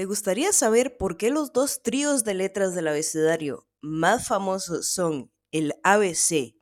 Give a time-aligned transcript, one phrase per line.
[0.00, 5.30] ¿Te gustaría saber por qué los dos tríos de letras del abecedario más famosos son
[5.52, 6.54] el ABC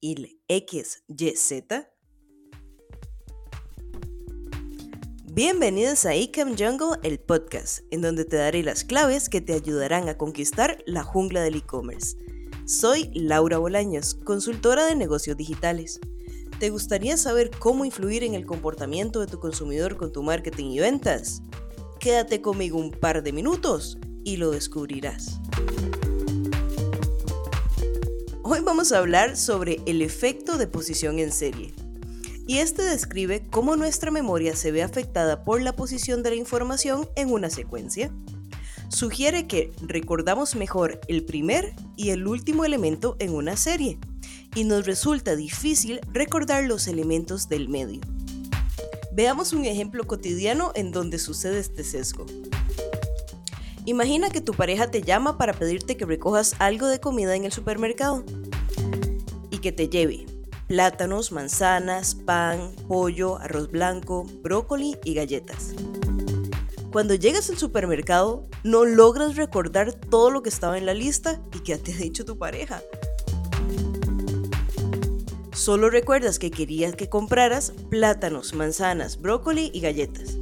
[0.00, 1.52] y el XYZ?
[5.24, 10.08] Bienvenidos a Ecam Jungle, el podcast, en donde te daré las claves que te ayudarán
[10.08, 12.16] a conquistar la jungla del e-commerce.
[12.64, 16.00] Soy Laura Bolaños, consultora de negocios digitales.
[16.58, 20.78] ¿Te gustaría saber cómo influir en el comportamiento de tu consumidor con tu marketing y
[20.78, 21.42] ventas?
[22.00, 25.40] Quédate conmigo un par de minutos y lo descubrirás.
[28.42, 31.74] Hoy vamos a hablar sobre el efecto de posición en serie.
[32.46, 37.08] Y este describe cómo nuestra memoria se ve afectada por la posición de la información
[37.16, 38.12] en una secuencia.
[38.88, 43.98] Sugiere que recordamos mejor el primer y el último elemento en una serie,
[44.54, 48.00] y nos resulta difícil recordar los elementos del medio.
[49.16, 52.26] Veamos un ejemplo cotidiano en donde sucede este sesgo.
[53.86, 57.50] Imagina que tu pareja te llama para pedirte que recojas algo de comida en el
[57.50, 58.24] supermercado
[59.50, 60.26] y que te lleve
[60.66, 65.72] plátanos, manzanas, pan, pollo, arroz blanco, brócoli y galletas.
[66.92, 71.60] Cuando llegas al supermercado, no logras recordar todo lo que estaba en la lista y
[71.60, 72.82] que te ha dicho tu pareja.
[75.56, 80.36] Solo recuerdas que querías que compraras plátanos, manzanas, brócoli y galletas.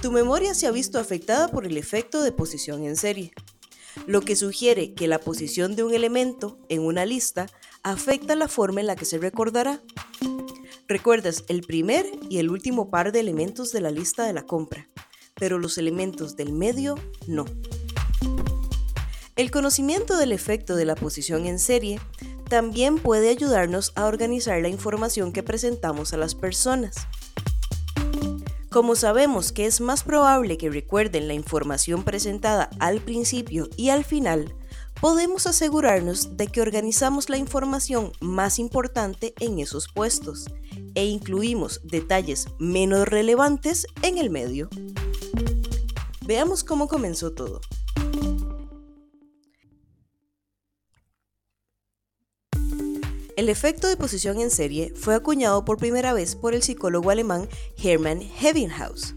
[0.00, 3.34] Tu memoria se ha visto afectada por el efecto de posición en serie,
[4.06, 7.46] lo que sugiere que la posición de un elemento en una lista
[7.82, 9.82] afecta la forma en la que se recordará.
[10.88, 14.88] Recuerdas el primer y el último par de elementos de la lista de la compra,
[15.34, 16.94] pero los elementos del medio
[17.26, 17.44] no.
[19.36, 22.00] El conocimiento del efecto de la posición en serie
[22.50, 26.96] también puede ayudarnos a organizar la información que presentamos a las personas.
[28.70, 34.04] Como sabemos que es más probable que recuerden la información presentada al principio y al
[34.04, 34.52] final,
[35.00, 40.46] podemos asegurarnos de que organizamos la información más importante en esos puestos
[40.94, 44.68] e incluimos detalles menos relevantes en el medio.
[46.26, 47.60] Veamos cómo comenzó todo.
[53.40, 57.48] El efecto de posición en serie fue acuñado por primera vez por el psicólogo alemán
[57.82, 59.14] Hermann Ebbinghaus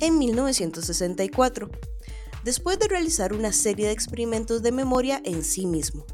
[0.00, 1.70] en 1964,
[2.42, 6.04] después de realizar una serie de experimentos de memoria en sí mismo.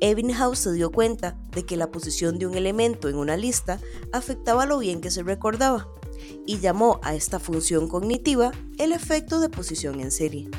[0.00, 3.78] Ebbinghaus se dio cuenta de que la posición de un elemento en una lista
[4.12, 5.86] afectaba lo bien que se recordaba
[6.44, 10.50] y llamó a esta función cognitiva el efecto de posición en serie.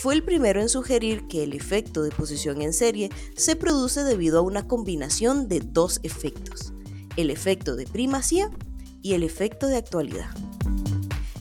[0.00, 4.38] Fue el primero en sugerir que el efecto de posición en serie se produce debido
[4.38, 6.72] a una combinación de dos efectos,
[7.16, 8.48] el efecto de primacía
[9.02, 10.30] y el efecto de actualidad.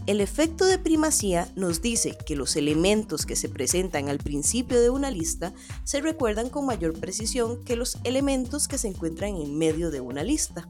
[0.08, 4.90] El efecto de primacía nos dice que los elementos que se presentan al principio de
[4.90, 5.54] una lista
[5.84, 10.24] se recuerdan con mayor precisión que los elementos que se encuentran en medio de una
[10.24, 10.66] lista.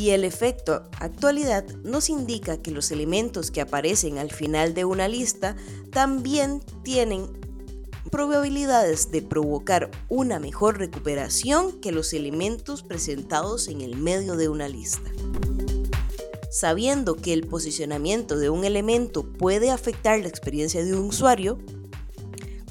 [0.00, 5.08] Y el efecto actualidad nos indica que los elementos que aparecen al final de una
[5.08, 5.56] lista
[5.92, 7.26] también tienen
[8.10, 14.70] probabilidades de provocar una mejor recuperación que los elementos presentados en el medio de una
[14.70, 15.10] lista.
[16.50, 21.58] Sabiendo que el posicionamiento de un elemento puede afectar la experiencia de un usuario,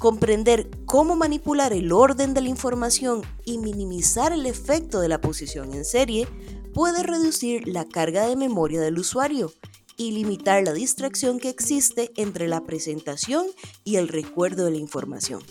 [0.00, 5.74] comprender cómo manipular el orden de la información y minimizar el efecto de la posición
[5.74, 6.26] en serie
[6.72, 9.52] puede reducir la carga de memoria del usuario
[9.96, 13.46] y limitar la distracción que existe entre la presentación
[13.84, 15.42] y el recuerdo de la información.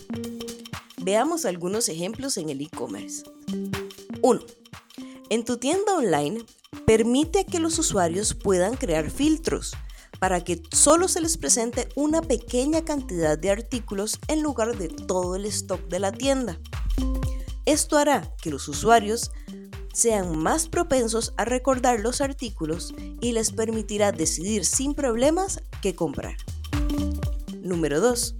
[1.02, 3.22] Veamos algunos ejemplos en el e-commerce.
[4.22, 4.40] 1.
[5.30, 6.44] En tu tienda online,
[6.86, 9.72] permite que los usuarios puedan crear filtros
[10.18, 15.36] para que solo se les presente una pequeña cantidad de artículos en lugar de todo
[15.36, 16.58] el stock de la tienda.
[17.64, 19.30] Esto hará que los usuarios
[20.00, 26.36] sean más propensos a recordar los artículos y les permitirá decidir sin problemas qué comprar.
[27.60, 28.36] Número 2.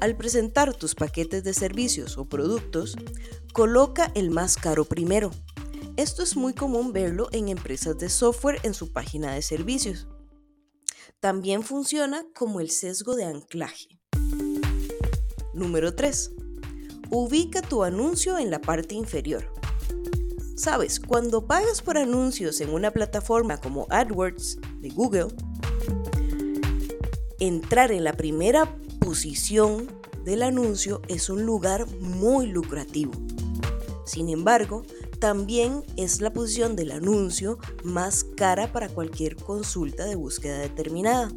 [0.00, 2.96] Al presentar tus paquetes de servicios o productos,
[3.54, 5.30] coloca el más caro primero.
[5.96, 10.06] Esto es muy común verlo en empresas de software en su página de servicios.
[11.20, 13.98] También funciona como el sesgo de anclaje.
[15.54, 16.32] Número 3.
[17.10, 19.53] Ubica tu anuncio en la parte inferior.
[20.56, 25.28] Sabes, cuando pagas por anuncios en una plataforma como AdWords de Google,
[27.40, 29.88] entrar en la primera posición
[30.24, 33.12] del anuncio es un lugar muy lucrativo.
[34.04, 34.84] Sin embargo,
[35.24, 41.32] También es la posición del anuncio más cara para cualquier consulta de búsqueda determinada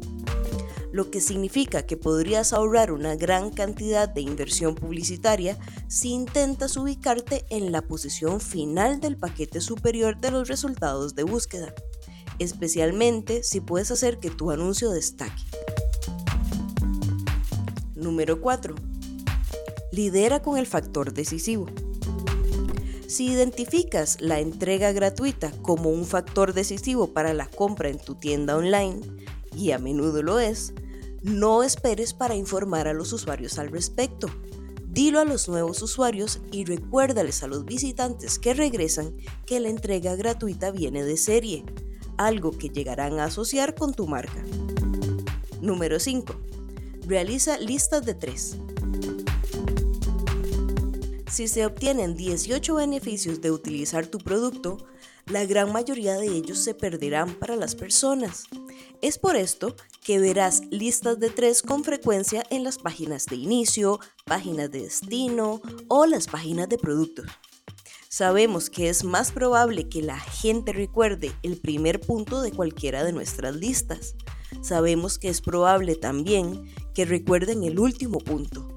[0.92, 5.58] lo que significa que podrías ahorrar una gran cantidad de inversión publicitaria
[5.88, 11.74] si intentas ubicarte en la posición final del paquete superior de los resultados de búsqueda,
[12.38, 15.42] especialmente si puedes hacer que tu anuncio destaque.
[17.94, 18.74] Número 4.
[19.92, 21.66] Lidera con el factor decisivo.
[23.08, 28.56] Si identificas la entrega gratuita como un factor decisivo para la compra en tu tienda
[28.56, 29.00] online,
[29.58, 30.72] y a menudo lo es,
[31.22, 34.28] no esperes para informar a los usuarios al respecto.
[34.86, 39.14] Dilo a los nuevos usuarios y recuérdales a los visitantes que regresan
[39.46, 41.64] que la entrega gratuita viene de serie,
[42.16, 44.42] algo que llegarán a asociar con tu marca.
[45.60, 46.34] Número 5.
[47.06, 48.56] Realiza listas de 3.
[51.30, 54.78] Si se obtienen 18 beneficios de utilizar tu producto,
[55.26, 58.44] la gran mayoría de ellos se perderán para las personas.
[59.00, 64.00] Es por esto que verás listas de tres con frecuencia en las páginas de inicio,
[64.24, 67.26] páginas de destino o las páginas de productos.
[68.08, 73.12] Sabemos que es más probable que la gente recuerde el primer punto de cualquiera de
[73.12, 74.16] nuestras listas.
[74.62, 78.74] Sabemos que es probable también que recuerden el último punto.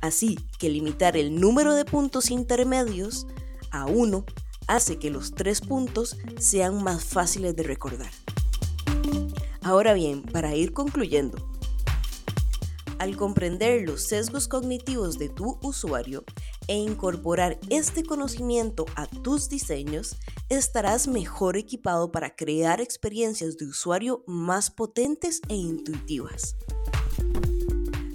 [0.00, 3.26] Así que limitar el número de puntos intermedios
[3.72, 4.24] a uno
[4.68, 8.12] hace que los tres puntos sean más fáciles de recordar.
[9.68, 11.36] Ahora bien, para ir concluyendo,
[12.98, 16.24] al comprender los sesgos cognitivos de tu usuario
[16.68, 20.16] e incorporar este conocimiento a tus diseños,
[20.48, 26.56] estarás mejor equipado para crear experiencias de usuario más potentes e intuitivas.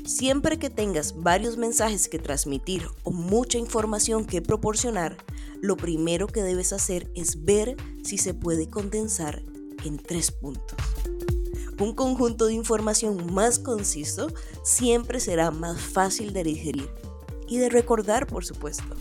[0.07, 5.17] Siempre que tengas varios mensajes que transmitir o mucha información que proporcionar,
[5.61, 9.43] lo primero que debes hacer es ver si se puede condensar
[9.85, 10.92] en tres puntos.
[11.79, 14.27] Un conjunto de información más conciso
[14.63, 16.89] siempre será más fácil de digerir
[17.47, 18.95] y de recordar, por supuesto.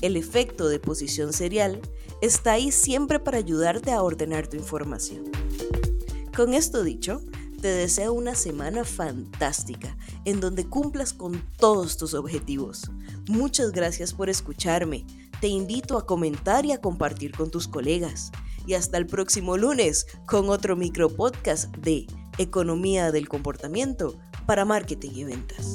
[0.00, 1.80] El efecto de posición serial
[2.22, 5.24] está ahí siempre para ayudarte a ordenar tu información.
[6.34, 7.20] Con esto dicho,
[7.60, 12.90] te deseo una semana fantástica en donde cumplas con todos tus objetivos.
[13.28, 15.04] Muchas gracias por escucharme.
[15.40, 18.30] Te invito a comentar y a compartir con tus colegas.
[18.68, 22.06] Y hasta el próximo lunes con otro micro podcast de
[22.36, 25.72] Economía del Comportamiento para Marketing y Ventas.